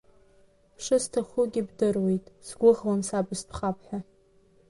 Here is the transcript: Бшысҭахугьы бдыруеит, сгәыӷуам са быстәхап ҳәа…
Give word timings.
Бшысҭахугьы 0.75 1.61
бдыруеит, 1.67 2.25
сгәыӷуам 2.47 3.01
са 3.07 3.19
быстәхап 3.27 3.77
ҳәа… 3.85 3.99